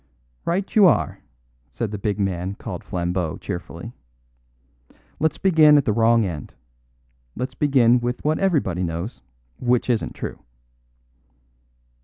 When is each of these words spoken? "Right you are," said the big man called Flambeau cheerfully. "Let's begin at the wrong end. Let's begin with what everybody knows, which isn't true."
"Right 0.45 0.75
you 0.75 0.87
are," 0.87 1.19
said 1.69 1.91
the 1.91 1.99
big 1.99 2.17
man 2.19 2.55
called 2.55 2.83
Flambeau 2.83 3.37
cheerfully. 3.37 3.93
"Let's 5.19 5.37
begin 5.37 5.77
at 5.77 5.85
the 5.85 5.93
wrong 5.93 6.25
end. 6.25 6.55
Let's 7.35 7.53
begin 7.53 7.99
with 7.99 8.25
what 8.25 8.39
everybody 8.39 8.81
knows, 8.81 9.21
which 9.59 9.91
isn't 9.91 10.15
true." 10.15 10.39